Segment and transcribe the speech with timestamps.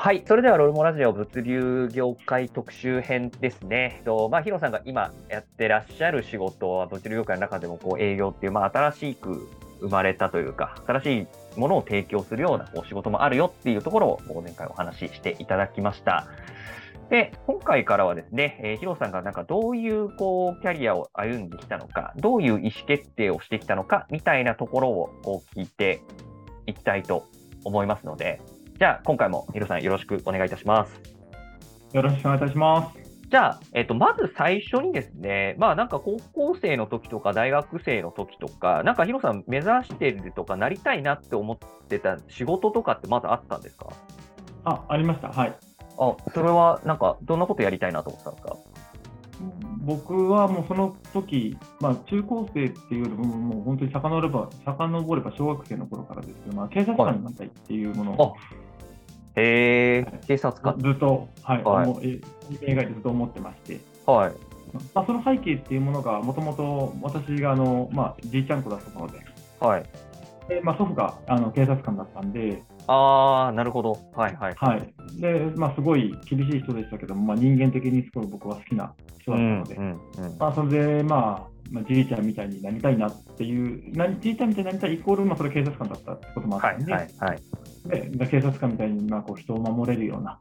[0.00, 4.00] はい、それではロールモラジオ物流業界特集編ですね。
[4.04, 9.48] とまあ、ヒロさんが今やってらっしゃる仕事は物流業界の中でもこう営業っていう、まあ、新しく
[9.80, 11.26] 生まれたというか、新しい
[11.58, 16.28] ものを提供するようなこう仕事もあるよっていうところを前回お話ししていただきました。
[17.10, 26.02] で、今回からはですね、えーヒロさんがなんかどういうこうキャリアを歩んできたのか、どういう意思決定をしてきたのかみたいなところをこう聞いて
[26.66, 27.24] いきたいと
[27.64, 28.40] 思いますので、
[28.78, 31.00] じゃあ今回もヒロさんよろしくお願いいたします。
[31.92, 32.98] よろしくお願いいたします。
[33.28, 43.88] じゃあ、えっと、まず最初にですね、まあなんか高校生の時とか大学生の時とか、なんかヒロさん目指してるとかなりたいなって思ってた仕事とかってまずあったんですか？
[44.62, 45.28] あ、ありました。
[45.28, 45.56] はい。
[45.98, 48.56] あ、それはなんかどんなことやりたいなと思ってたんですか？
[49.80, 58.67] 僕はもうその時、まあ中高生っていうよりも、もう本当に遡れば、遡れば小学生の頃からですけど、まあ警察官になりたいっていうものを、へ
[59.38, 60.78] え、警察官。
[60.78, 62.20] ずっと、はい、はい
[62.62, 64.32] 映画でずっと思ってまして、はい。
[64.94, 69.20] まあ、その背景っていうものが、もともと私があの、まあ、じいちゃん子だったもので、
[69.60, 69.84] はい。
[70.48, 73.98] でまあ、祖父があの警察官だったんで、あー、なるほど。
[74.14, 74.54] はいはい。
[74.54, 87.36] はいでまあ、すごい厳しい人でしたけども、まあ、人間的にすごい僕は好きな人だったので、うんうんまあ、それで、まあ、まあ、じいちゃんみたいになりたいなっていう、なじいちゃんみたいになりたいイコール、まあ、それ警察官だったってこともあはいったんで、はいはい。
[87.36, 87.42] で
[87.86, 90.38] で警察官みたいに、まあ、こう人を守れるような、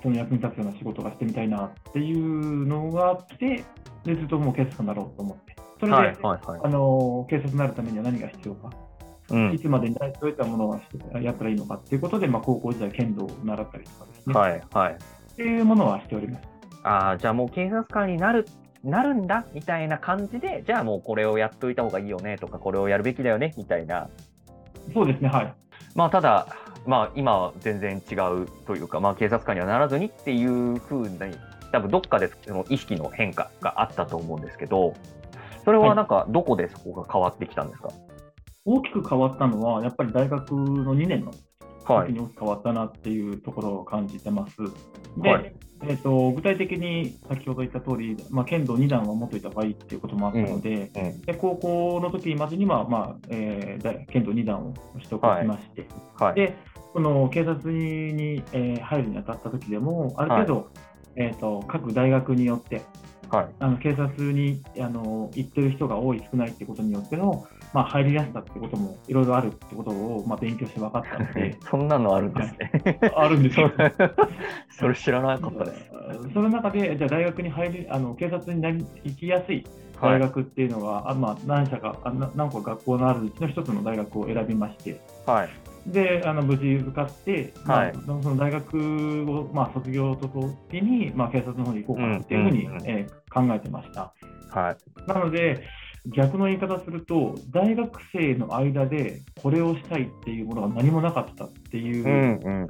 [0.00, 3.64] 人の役に立つような仕事がしてみたいなっていうのがあって、
[4.04, 6.60] でずっともう警察官だろうと思って、それで、はいはいはい。
[6.62, 8.70] あの警察になるためには何が必要か、
[9.30, 10.80] うんいつまでにどういったものを
[11.20, 14.92] やったらいいのかっていうことで、まあ、高校時代、剣道を習ったりとかですね、はいはい。
[14.94, 16.48] っていうものはしております。
[16.82, 18.46] ああ、じゃあもう警察官になる、
[18.84, 24.08] なるんだみたいな感じで、じゃあもうこれをやっといた方がいいよねとか、これをやるべきだよねみたいな。
[24.92, 25.54] そうですね、はい。
[25.94, 26.46] まあただ、
[26.86, 31.18] まあ今は全然違うというか、まあ警察官にはならずにっていうふうに、
[31.72, 34.94] 多分どっかでその意識の変化があったと思うんですけど、
[35.64, 37.88] それはなんかどこでそこが変わってきたんですか？
[38.66, 41.32] 大きく変わったのは、やっぱり大学の2年の
[41.84, 42.12] はい。
[42.12, 44.56] 時に大きく変わったなっていうところを感じてます。
[45.18, 45.52] で、はい
[45.82, 51.20] えー、と具体的に先ほど言った通り、まあ、剣道2段は持っておいた方がいいっていうこともあったので、うん。
[51.22, 55.86] で高校の時までには、まあえー大剣道2段を取得しまして、
[56.18, 56.34] はい。
[56.34, 56.56] で
[56.94, 60.70] この警察に、えー入るにあたった時でも、ある程度、
[61.16, 62.82] えー、と各大学によって、
[63.28, 63.46] はい。
[63.58, 73.00] あの警察にあの行ってる人が多い、少ないってことによっての、まあ、入りやすさってこともいろいろあるってことを、まあ、勉強して分かったので、 そんなのあるんですね。
[73.16, 73.72] あるんですよ。
[74.70, 75.90] それ知らなかったです。
[76.32, 79.64] その中で、じゃあ大学に入り、あの警察になり行きやすい
[80.00, 80.20] はい。
[80.20, 85.73] 大学っていうのが、あまあ、何社か、あな何個か学校のあるうちの一つの大学を選びまして、はい。
[85.86, 94.12] で、あの無事受かって、はいまあ、その大学を、まあ、卒業とときに、まあ、警察の方に行こうかなっていうふうに、うんうんうんえー考えてました。
[94.50, 95.08] はい。
[95.08, 95.64] なので、
[96.06, 102.68] 逆の言い方すると、大学生の間でこれをしたいっていうものが何もなかったっていう、うんうんうん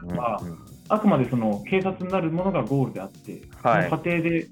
[0.91, 4.49] あくまでその警察になるものがゴールであって、はいその過程で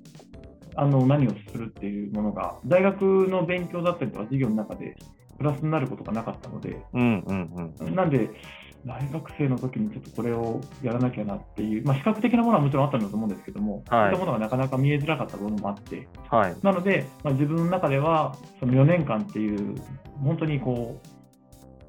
[0.77, 4.97] あの何をするっていうものが、大学の勉強だったりとか授業の中で
[5.43, 7.95] プラスになることがなかったので、うんうんうんうん。
[7.97, 8.31] なんで、
[8.87, 16.57] 大学生の時にちょっとこれをやらなきゃなっていう、まあ、視覚的なものはもちろんあったんだと思うんですけども、はいそういったものがなかなか見えづらかった部分もあって、はい。
[16.63, 19.75] なので、まあ、自分の中では、その4年間っていう、
[20.23, 21.01] 本当にこ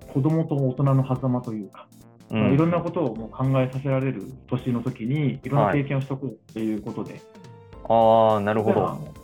[0.10, 1.88] う、子供と大人の狭間というか、
[2.32, 7.22] うまあいろんなことをもう考えさせられる年の時に、いろんな経験をしておこうっていうことで、
[7.88, 8.88] ああ、なるほまど。
[8.88, 9.24] あ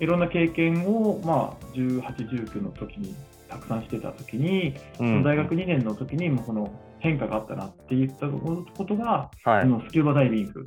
[0.00, 2.02] いろんな経験を、まあ、18、
[2.46, 3.14] 19の時に
[3.50, 9.88] たくさんしてた時に、その大学2年の時にもうその変化があったなって言ったことが、はい。
[9.88, 10.64] スキューバダイビング。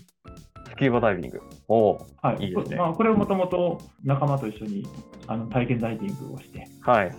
[0.69, 1.41] スキューバダイビング。
[1.67, 2.07] おお。
[2.21, 4.85] はいいいですねまあ、これをもともと仲間と一緒に
[5.27, 7.11] あの体験ダイビングをして、はい。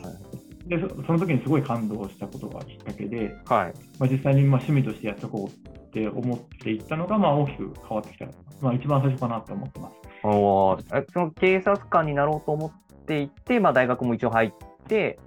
[0.67, 3.73] でそその時にすごい感動したことがきっかけで、はい。
[3.99, 8.27] まあ、実際にまあ趣味としてやっておこうって思っていったのが、まあ、大きく変わってきた、
[8.61, 9.97] まあ、一番最初かなと思ってます。
[10.25, 10.79] お
[11.13, 14.53] その警察官になろうと思っていて、まあ大学も一応入っ
[14.89, 15.19] て、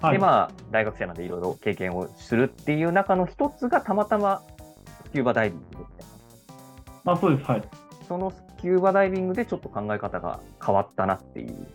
[0.00, 4.42] はいでまあ大学生なんでいろいろ経験をするっていう中の一つがたまたま
[5.04, 6.10] スキューバダイビングで
[7.04, 7.62] まあ、そうです、はい。
[8.06, 11.66] そのスキューバダイビングでちょっと考え方が変わったなっていう。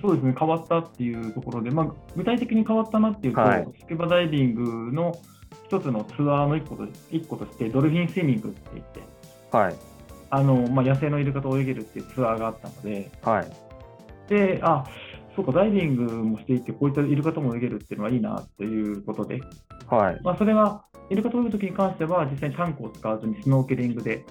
[0.00, 1.86] そうですね、変わったっていうところで、まあ、
[2.16, 5.18] 具体的に変わったなっていうと、はいスキューバダイビングの
[5.66, 9.00] 一つのツアーの一個と一個として、ドルフィンスイミングって言って、
[9.50, 9.74] はい。
[10.30, 13.50] あのまあ、野生のイルカと泳げるっていうツアーがあったので、はい。
[14.28, 14.84] で、あ
[15.38, 19.40] そうか、ダイビングもしていて、こういったイルカとも泳げるっていうのはいいなっていうことで、
[19.86, 20.20] はい。
[20.24, 24.24] まあ、それは、イルカと泳ぐときに関しては、実際にタンクを使わずにスノーケリングで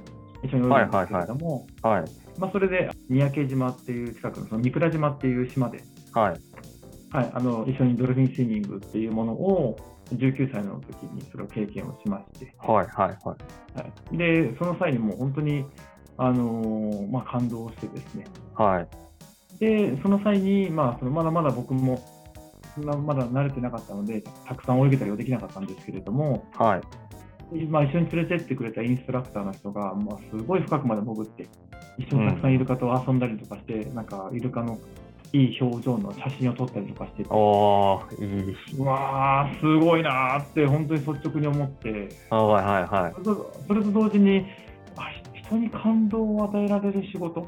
[0.43, 2.03] 一緒に泳ぐんですけれども、はい。
[2.37, 5.81] まあ、それで三宅島っていう近くのその三倉島っていう島で、
[6.13, 6.39] はい。
[7.09, 9.77] はい、あの一緒にドルフィンスイミングっていうものを
[10.13, 12.87] 19歳の時にそれを経験をしまして、はい。
[12.87, 13.17] はい。
[13.23, 13.35] は
[13.75, 13.79] い。
[13.79, 15.63] はい、でその際にもう本当に、
[16.17, 18.25] あのーまあ、感動してですね、
[18.55, 19.06] はい。
[19.59, 21.99] でその際に、まあ、そのまだまだ僕も
[22.77, 26.81] ままだ慣れてなかったので、たくさん泳げたりはできなかったんですけれども、はい。
[27.65, 31.47] まあ、一緒に連れてってくれたインストラクターの人が、まあ、すごい深くまで潜って、
[31.97, 34.77] 一緒にたくさんイルカと遊んだりとかして、なんかイルカの
[35.33, 37.29] いい表情の写真を撮ったりとかしてて、
[38.19, 38.55] いい。
[38.77, 42.43] うわー、すごいなーって、本当に率直に思って、はい。
[42.43, 43.03] はい。
[43.03, 43.13] はい。
[43.67, 44.45] それと同時に、
[44.97, 47.45] あ人に感動を与えられる仕事っ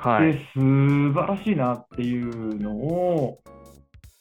[0.00, 0.32] はい。
[0.32, 3.38] て素晴らしいなっていうのを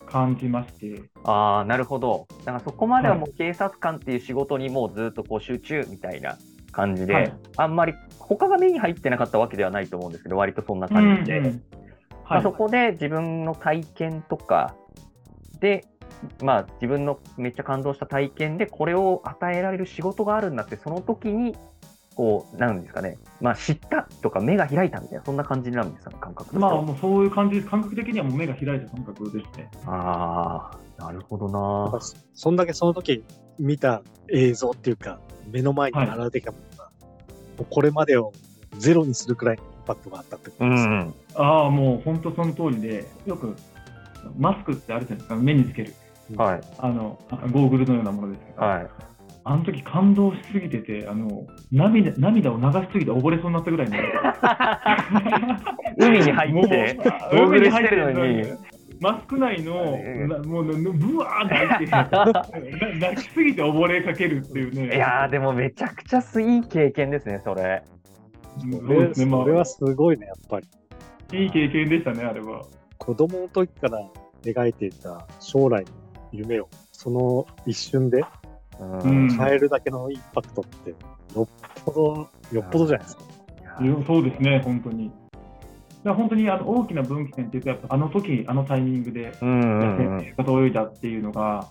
[0.06, 2.28] 感じまして、ああ、なるほど。
[2.40, 6.38] だからそこまではもう警察官っていう仕事にもうずっとこう集中みたいな
[6.72, 11.40] 感じで、はいあんまり他が目に入ってなかったわけではないと思うんですけど、割とそんな感じで。
[11.40, 11.62] うんうんはい
[12.30, 14.76] まあ、そこで自分の体験とか
[15.60, 15.86] で、
[16.44, 21.56] まあ、自分のめっちゃ感動した体験でこれを与えられる仕事があるんだってその時に
[22.16, 29.70] こうなんですかね、まあ、知ったとか目が開いたみたいなそんな感じになるんですかね感覚まあ、もうそういう感じです、感覚的にはもう目が開いた感覚ですね。
[29.86, 32.00] ああなるほどな
[32.34, 33.24] そんだけその時
[33.58, 35.20] 見た映像っていうか、
[35.50, 38.34] 目の前に現れてきたものが、もうこれまでを
[38.78, 40.86] ゼロにするくらいのインパクトがあったってことうです。
[40.86, 43.56] んああ、もう本当その通りで、よく
[44.38, 45.94] マスクってあるじゃないですか、目につける。
[46.38, 48.88] はいあのあゴーグルのようなものですけど、はい
[49.44, 53.98] あの時感動しすぎてて、あの涙涙を流しすぎて溺れそうになったぐらいの。
[55.98, 58.44] 海に入ってもうゴーグルしてるのに
[59.02, 62.06] マスク内の、ええなもうなぶわーって入って、な
[63.10, 64.88] 泣きすぎて溺れかけるっていうね。
[64.96, 66.22] いやーでもめちゃくちゃい
[66.58, 67.84] い経験ですねそれ
[68.60, 70.68] そうそれですね、まそれはすごいね、やっぱり。
[71.32, 72.66] あ、いい経験でしたね、あれは。
[72.98, 74.02] 子供の時から
[74.44, 75.92] 描いていた将来の
[76.34, 78.26] 夢を、その一瞬で
[78.80, 80.90] うんうん変えるだけのインパクトって、
[81.36, 81.48] よっ
[81.86, 83.24] ぽど、よっぽどじゃないですか。
[84.08, 85.12] そうですね、本当に。
[86.04, 91.68] 本当にあの大きな分岐点っていうと、やっぱあの時あのタイミングで、生活を泳いだっていうのが、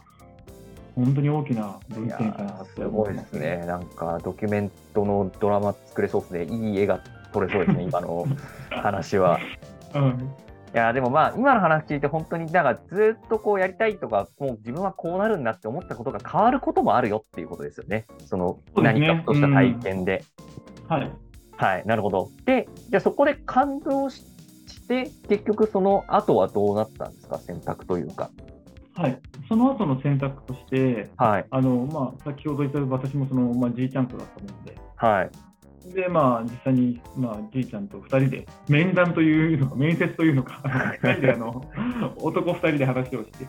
[0.94, 3.64] 本当に大きな分岐点かなーってすごいですね。
[3.66, 6.70] なんかドキュメントのドラマ作れそうですね。
[6.70, 7.00] いい絵が
[7.32, 8.26] 撮れそうですね、今の
[8.70, 9.38] 話は。
[9.94, 10.30] うん。
[10.74, 18.04] いやーでもまあ今の話聞いて本当になんかずっとこうやりたいとかもう自分はこうなるんだって思ったことが変わることもあるよっていうことですよね。
[18.26, 20.24] その何かとした体験で。
[20.88, 21.10] はい。
[21.56, 22.30] はい、なるほど。
[22.44, 24.22] で、じゃあそこで感動し
[24.68, 28.30] して結局その後はどうなったんですか選択というか。
[28.94, 29.20] はい。
[29.48, 35.30] その後の選択として、はいあの、まあ、先ほど言った私もその、まあ、G ちゃんとだったもので、はい
[35.86, 41.64] で、まあ、実際に、まあ、じいちゃんと2人で面談というのか、 面接というのか、2人であの
[42.16, 43.46] 男2人で話をして、い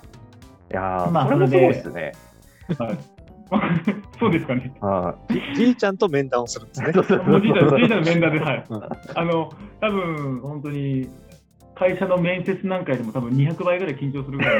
[0.69, 2.11] やー、まあそれもすごいでですね。
[2.77, 2.97] はい、
[4.19, 4.73] そうですかね。
[4.79, 6.93] はじじいちゃんと面談をするんですねい。
[6.93, 8.65] そうそうもうじいちゃん、じいちゃんの面談で、はい。
[8.69, 8.81] うん
[9.15, 11.09] あの、多分本当に、
[11.75, 14.59] 会社の面接なんかよりも多分200倍ぐらい緊張するぐらい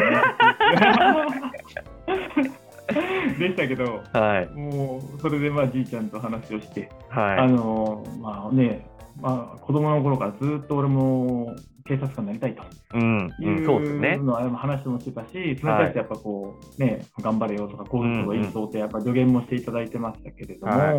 [3.38, 8.88] でしたけど、はいもう、それでまあじいちゃんと話をして、あはいの、まあね、
[9.22, 11.56] まあ、子供の頃からずっと俺も
[11.86, 12.64] 警察官になりたいと。
[12.94, 14.24] うん、いうん、そうですねう。
[14.24, 20.98] のは話もしてたし、それに対してやっぱこう、ね、頑張れよとか、こういうことがいいそうって、やっぱ助言もしていただいてましたけれども、はい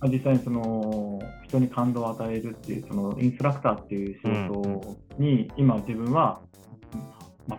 [0.00, 6.40] まあ実際にその人に感動を与えるっていう、そのインストラクターっていう仕事に、今、自分は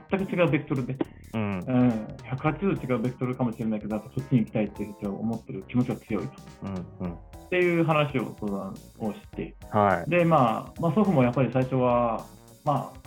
[0.09, 0.95] 全く違うベクトルで、
[1.33, 1.89] うん、うん、
[2.31, 6.31] 180度違うベクトルかもしれないけど、やっぱそっちに行きたいっていう思ってる気持ちが強いと。
[6.63, 7.13] うん、うん。
[7.13, 10.09] っていう話を相談をして、はい。
[10.09, 12.25] で、まあ、まあ、祖父もやっぱり最初は、
[12.63, 12.99] まあ、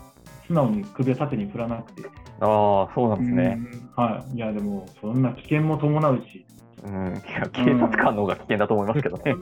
[0.47, 2.09] 素直に首を縦に振らなくて、
[2.41, 3.59] ああ、そうなんですね。
[3.73, 4.37] うんはい。
[4.37, 6.45] いや、でも、そんな危険も伴うし、
[6.85, 9.35] うん、いや警察官の方が危険だと思いますけどね。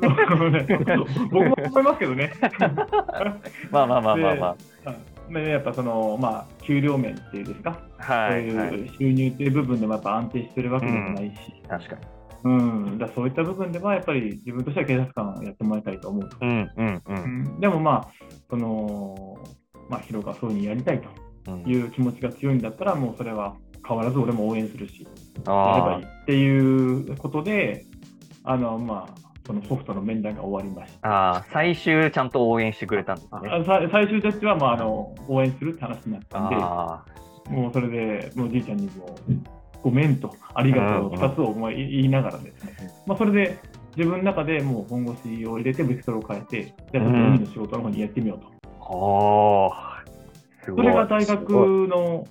[1.31, 2.33] 僕も思いますけどね。
[3.71, 4.57] まあまあまあまあま
[4.93, 8.13] でやっぱその、まあ、給料面っていうんですか、あ。
[8.13, 8.75] はい、そうはい。
[8.75, 12.01] いう収入っていう部分でもやっぱ安定してるわけでもないし、確かに。
[12.43, 16.37] うんだそういった部分ではやっぱり自分としては警察官をやってもらいたいと思うと。
[16.41, 17.03] うん、うん、う。
[17.07, 18.09] うんんでもまあ、
[18.49, 19.37] その、
[19.89, 21.09] まあ、ヒロがそういうふうにやりたいと
[21.53, 23.57] うんいう気持ちが強いんだったら、もうそれは
[23.87, 25.07] 変わらず俺も応援するし、
[25.47, 27.87] やればいいあっていうことで、
[28.45, 31.09] あのまあ、そのソフトの面談が終わりました。
[31.09, 33.65] ああ、最終ちゃんと応援してくれたんですね。
[33.91, 37.05] 最終ジャッジは、まあ、あの応援するって話になったんで、あ
[37.49, 39.17] もうそれで、もうじいちゃんにも、
[39.83, 42.75] ごめんと、ありがとう、2つをまあ言いながらですね、
[43.07, 43.59] まあ、それで
[43.97, 48.61] 自分の中でもう本腰を入れて、ベクトルを変えて、じゃあ海の仕事の方にやってみようと。
[48.93, 49.73] お
[50.65, 51.51] それが大学
[51.89, 52.27] の、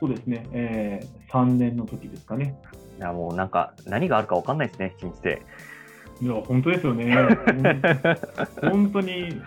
[0.00, 2.56] そうですね、えー、3年の時ですかね。
[2.98, 5.42] いやもうなんか、何があるか分かんないですね、人生。
[6.20, 7.14] いや、本当ですよね。
[8.60, 9.40] 本当に、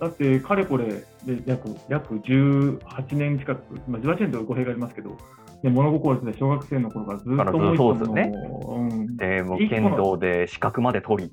[0.00, 0.86] だってかれこれ
[1.24, 2.78] で約約18
[3.12, 5.16] 年近く、まあ、18年と語弊がありますけど、
[5.62, 8.32] で物心ついて小学生の頃からずっと思いそうですよね。
[8.66, 11.32] うん、で、もう剣道で資格まで取り。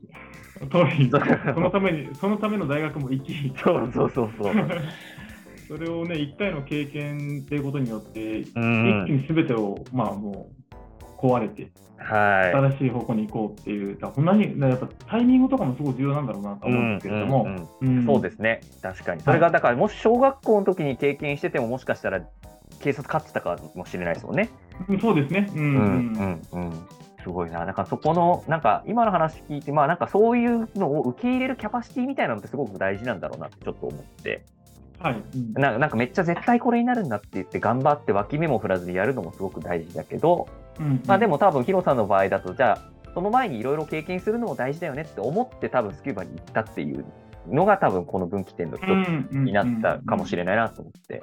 [0.70, 1.10] 取り、
[1.54, 3.54] そのために、そのための大学も行き。
[3.58, 4.54] そうそうそうそう。
[5.68, 8.60] それをね、1回の経験っていうことによって、一気
[9.12, 10.71] にすべてを、まあもう、
[11.22, 17.48] 壊れて、はい、新しい方向に行こうっていう、こんなに、やっぱタイミングとかもすごい重要なんだろうなと思うんですけれども、
[18.06, 19.22] そうですね、確かに。
[19.22, 22.22] それが、だから、もし小学校の時に経験してても、もしかしたら
[22.80, 24.50] 警察勝ってたかもしれないですもんね。
[25.00, 25.50] そうですね。
[25.54, 26.72] うん、うん、うん、うん。
[27.22, 27.66] すごいな。
[27.66, 34.44] なんかそこの、なんか今の話聞いて、まあなんかそういうのを受け入れるキャパシティみたいなのってすごく大事なんだろうなってちょっと思って。
[35.00, 35.24] はい、
[35.54, 40.48] ななんかめっちゃ絶対これになるんだって言って頑張って脇目も振らずにやるのもすごく大事だけど、
[40.82, 47.06] うんうん、まあ、でも多分ヒロさんの場合だとじゃあその前にいろいろ経験するのも大事だよねって思って多分スキューバに行ったっていう
[47.48, 51.22] のが多分この分岐点の一つになったかもしれないなと思って。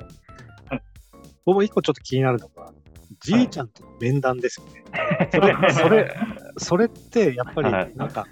[1.44, 2.74] 僕も一個ちょっと気になるのが、
[3.20, 4.84] じいちゃんとの面談ですよね。
[5.32, 6.14] それそれ
[6.58, 8.26] それってやっぱりなんか、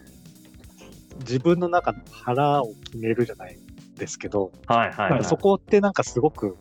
[1.20, 3.56] 自分の中の腹を決めるじゃない
[3.96, 6.58] ですけど、はいはい、はい、そこってなんかすごく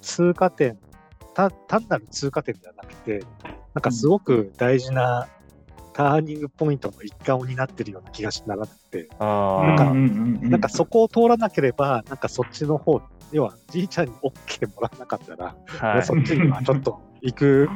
[0.00, 0.76] 通過点
[1.34, 3.22] た、単なる通過点ではなくて、
[3.74, 5.28] なんかすごく大事な
[5.94, 17.68] ターニングポイントの一環を担ってるような気がしながらて、なんか、なんかそこを通らなければ、なんかそっちの方、要はじいちゃんに OK もらわなかったら、はい、そっちにはちょっと行く、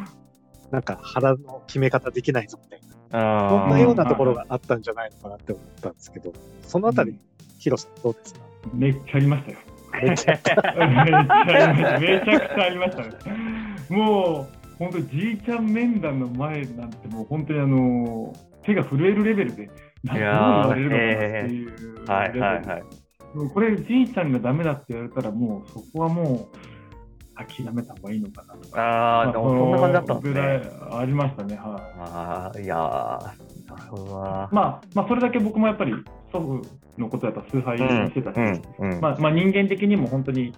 [0.70, 7.18] なんか腹の決め方できないぞみたいな、そんなようなところがあったんじゃないのかなって思ったんですけど、そのあたり、
[7.58, 8.40] ヒロさんどうですか？
[8.72, 9.58] めっちゃありましたよ。
[10.02, 10.56] めちゃくちゃ
[12.64, 13.02] ありました。
[13.02, 13.08] ね。
[13.88, 19.70] もう、本当じいちゃん面談の前なんて、もう本当にあの、手が震えるレベルで、
[20.04, 22.82] 何を言われるのかっていうはいはいはい。
[23.52, 26.56] これ、じいちゃんがダメだって言われたら、もうそこはもう、
[27.36, 28.80] 諦めた方がいいのかなとか。
[28.80, 30.70] ああ、でもそんな感じだったんですね。
[30.90, 32.00] ありましたね、はい。
[32.00, 32.76] ああ、いや
[33.68, 34.48] なるほどな。
[34.50, 35.92] まあ、まあ、それだけ僕もやっぱり
[36.32, 38.36] 祖父のことやっぱ崇拝してたし、
[38.78, 40.54] うんうん、まあ、まあ、人間的にも本当に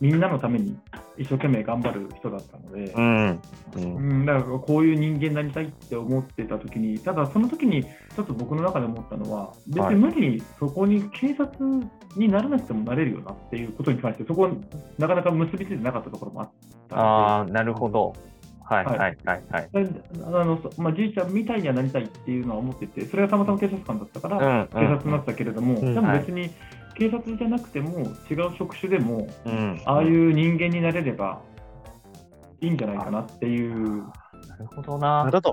[0.00, 0.76] みんなのために
[1.16, 3.40] 一生懸命頑張る人だったので、うん、
[3.74, 11.64] うん、だからこういう人間になりたいって思ってた時にただその時にちょっと僕の中で思ったのは別に無理にそこに警察
[12.16, 14.48] にならなくてもなれるよなっていうことに関してそこ
[14.98, 16.50] なかなか結びついてなかったところもあっ
[16.88, 18.14] たああなるほど。
[18.68, 18.98] はいはい。
[18.98, 19.70] はいはい。
[19.72, 26.50] あのまあ、じいちゃんみたいにはなりたいっていうのは思ってて、それがたまたま警察官だったから、警察になったけれども、でも別に
[26.98, 28.00] 警察じゃなくても、
[28.30, 29.28] 違う職種でも、
[29.84, 31.40] ああいう人間になれれば
[32.60, 33.98] いいんじゃないかなっていう。
[34.48, 35.24] なるほどな。
[35.24, 35.52] なるほど。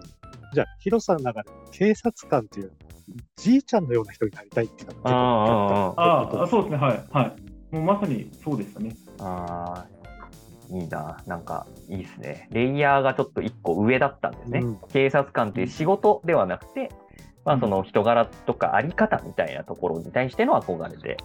[0.54, 2.72] じゃあ、ヒロさんの中で警察官っていう、
[3.36, 7.04] じいちゃんのような人になりたいっていうのがああ、そうですね、はい。
[7.12, 7.76] はい。
[7.76, 8.96] もうまさにそうでしたね。
[9.20, 12.48] ああ、いいな、なんかいいですね。
[12.52, 14.60] レイヤーがちょっと一個上だったんですね。
[14.60, 16.90] うん、警察官っていう仕事ではなくて、
[17.46, 21.18] まあ、その人柄とかあり方みたいなところに対しての憧れで。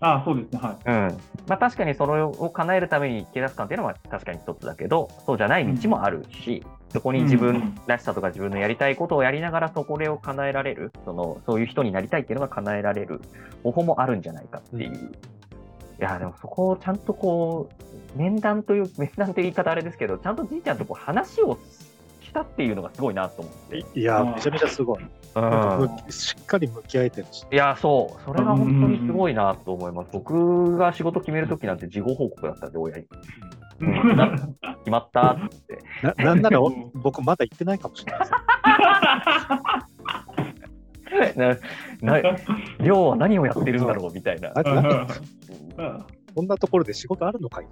[0.00, 0.90] ああそうですね、はい。
[0.90, 13.20] うんまあ、確かにそれを叶えるために警察官っていうのは確かに一つだけど、そうじゃない道もあるし、そこに自分らしさとか自分のやりたいことをやりながら、そこを叶えられるその、そういう人になりたいっていうのが叶えられる
[13.62, 14.92] 方法もあるんじゃないかっていう。
[14.92, 17.68] いや、でもそこをちゃんとこ
[18.16, 21.58] う、面談という、面談という言い方あれですけど、ちゃんとじいちゃんとこう話を
[22.32, 23.84] したっていうのがすごいなと思って。
[23.94, 25.00] いや、めちゃめちゃすごい。
[25.34, 27.46] うん、しっかり向き合えてるし。
[27.52, 30.08] いや、そう、それが本当にすごいなと思います。
[30.12, 33.04] 僕が仕事決めるときなんて事後報告だったんで、親に。
[33.80, 33.92] うん、
[34.78, 35.78] 決まったって。
[36.02, 36.58] ななんなら
[36.94, 38.20] 僕まだ行ってないかもしれない
[41.36, 41.58] な
[42.00, 42.22] な
[42.80, 44.50] 寮は何をやってるんだろうみたいな。
[46.34, 47.66] こんなところで仕事あるのかい？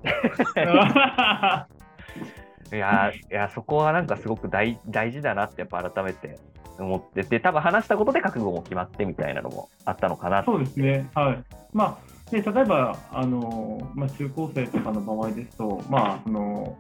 [2.73, 6.39] いやいやそこはなんかすごく大大事だなってやっぱ改めて
[6.79, 11.11] 思ってて多分話したことで覚悟も決まってみたいなのもあったのかなそうですね。
[11.15, 11.45] はい。
[11.73, 16.77] まあで例えばあの、まあ、中高生とかの場合ですと、まあ、その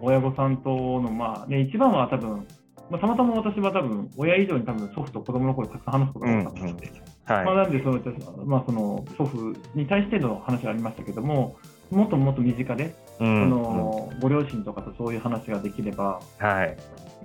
[0.00, 2.46] 親御さんとの、まあね、一番は多分、
[2.90, 7.34] まあ、たまたま私は多分親以上に多分祖父と子供の頃たくさん話すことが多かったので、うんうん。
[7.34, 11.56] はい、まあ、なんでその、まあ、その祖父に対しての話がありましたけども、
[11.90, 16.76] もっともっと身近で、うん、そのご両親とかとそういう話ができれば、はい、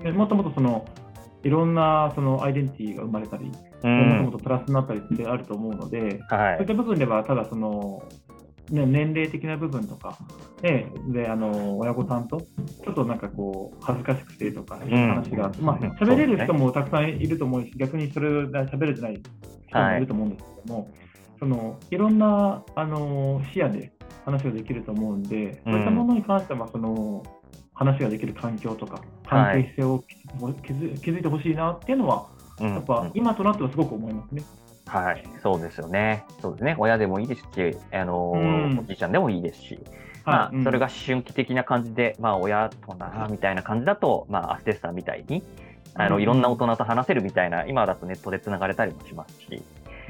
[0.03, 0.86] でもっともっとその
[1.44, 3.51] いろんなそのアイデンティティが生まれたり、
[3.84, 8.03] うん、もっともっとプラスになったりってあると思うので、はい、そういった部分では、ただその、
[8.70, 10.18] ね、年齢的な部分とか、
[10.62, 19.22] ね、であの親御さんとちょっとなんかこう恥ずかしくてとかいう話が、うん、まあ喋れる人もたくさんいると思うし、逆にそれを喋れてない
[19.68, 20.91] 人もいると思うんですけども、はい、
[21.39, 23.91] そのいろんなあの視野で
[24.25, 27.24] 話ができると思うんで、そういったものに関してはその
[27.74, 30.04] 話ができる環境とか関係性を
[30.40, 31.22] 築,、築い。
[31.22, 32.28] てほしいなっていうのは、
[32.60, 34.44] やっぱ今となってはすごく思いますね。
[34.88, 36.25] はい、そうですよね。
[36.42, 36.75] そうですね。
[36.78, 39.80] 親でもいいですし、あの、うん、おじいちゃんでもいいですし、
[40.25, 45.44] まあ、それが思春期的な感じで、まあ、親とな、みたいな感じだと、まあ、アステッサーみたいに、
[45.96, 49.63] あの、いろんな大人と話せるみたいな、今だとネットでつながれたりもしますし、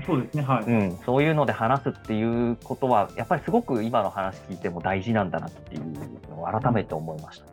[0.06, 0.64] そうですね、はい。
[0.66, 5.84] うん、そういうので話すっていうことは、やっぱりすごく今の話聞いても大事なんだなっていう
[6.30, 7.52] のを改めて思いました。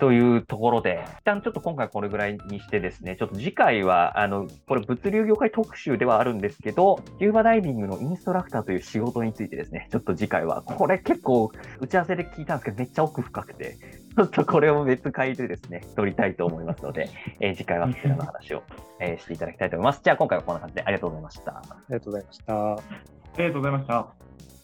[0.00, 13.76] というところで、一旦ちょっと今回これぐらいにしてですね、ちょっと次回は、あの、これ物流業界特集ではあるんですけど、キューバダイビングのインストラクターという仕事についてですね、ちょっと次回は、これ結構打ち合わせで聞いたんですけど、めっちゃ奥深くて、
[14.28, 17.08] ちょっとこれを別会でですね、撮りたいと思いますので、
[17.40, 18.62] えー、次回はそちらの話を、
[19.00, 20.00] えー、していただきたいと思います。
[20.02, 21.52] じゃあ今回はこんな感じでありがとうございました。
[21.52, 22.72] ありがとうございました。
[22.72, 22.76] あ
[23.38, 24.59] りがとうございました。